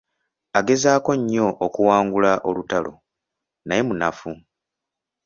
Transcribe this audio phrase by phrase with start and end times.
[0.59, 2.93] Agezaako nnyo okuwangula olutalo,
[3.67, 4.31] naye munafu.